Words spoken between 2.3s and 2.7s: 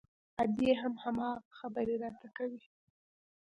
کوي.